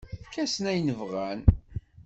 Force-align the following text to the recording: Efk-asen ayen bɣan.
Efk-asen 0.21 0.65
ayen 0.71 0.89
bɣan. 0.99 1.39